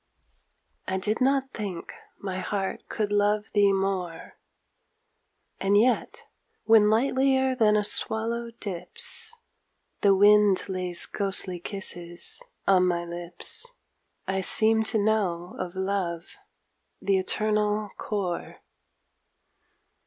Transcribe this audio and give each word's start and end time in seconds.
I 0.87 0.97
did 0.97 1.21
not 1.21 1.53
think 1.53 1.93
my 2.17 2.39
heart 2.39 2.89
could 2.89 3.11
love 3.11 3.51
thee 3.53 3.71
more, 3.71 4.35
And 5.59 5.77
yet, 5.77 6.23
when 6.63 6.89
lightlier 6.89 7.53
than 7.55 7.75
a 7.77 7.83
swallow 7.83 8.49
dips, 8.49 9.37
The 9.99 10.15
wind 10.15 10.67
lays 10.67 11.05
ghostly 11.05 11.59
kisses 11.59 12.41
on 12.65 12.87
my 12.87 13.05
lips 13.05 13.67
I 14.27 14.41
seem 14.41 14.81
to 14.85 14.97
know 14.97 15.55
of 15.59 15.75
love 15.75 16.35
the 16.99 17.19
eternal 17.19 17.91
core. 17.95 18.63